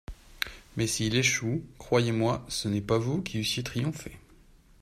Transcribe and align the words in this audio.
Mais 0.77 0.87
s'il 0.87 1.15
échoue, 1.15 1.61
croyez-moi, 1.77 2.43
ce 2.49 2.67
n'est 2.67 2.81
pas 2.81 2.97
vous 2.97 3.21
qui 3.21 3.37
eussiez 3.37 3.61
triomphé. 3.61 4.17